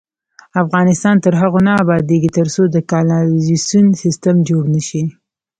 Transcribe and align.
افغانستان 0.63 1.15
تر 1.25 1.33
هغو 1.41 1.59
نه 1.67 1.71
ابادیږي، 1.83 2.29
ترڅو 2.37 2.63
د 2.69 2.77
کانالیزاسیون 2.91 3.87
سیستم 4.03 4.35
جوړ 4.49 4.63
نشي. 4.75 5.03